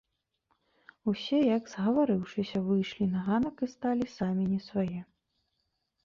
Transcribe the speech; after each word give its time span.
Усе, 1.11 1.41
як 1.57 1.67
згаварыўшыся, 1.73 2.61
выйшлі 2.69 3.07
на 3.11 3.19
ганак 3.27 3.55
і 3.67 3.69
сталі 3.73 4.07
самі 4.15 4.47
не 4.55 4.57
свае. 4.69 5.01